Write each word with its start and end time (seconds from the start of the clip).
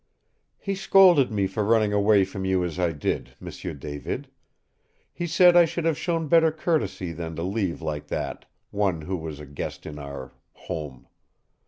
"He 0.57 0.73
scolded 0.73 1.31
me 1.31 1.45
for 1.45 1.63
running 1.63 1.93
away 1.93 2.25
from 2.25 2.43
you 2.43 2.63
as 2.63 2.79
I 2.79 2.91
did, 2.91 3.35
M'sieu 3.39 3.75
David. 3.75 4.29
He 5.13 5.27
said 5.27 5.55
I 5.55 5.65
should 5.65 5.85
have 5.85 5.95
shown 5.95 6.27
better 6.27 6.51
courtesy 6.51 7.11
than 7.11 7.35
to 7.35 7.43
leave 7.43 7.83
like 7.83 8.07
that 8.07 8.45
one 8.71 9.01
who 9.01 9.15
was 9.15 9.39
a 9.39 9.45
guest 9.45 9.85
in 9.85 9.99
our 9.99 10.33
home. 10.53 11.05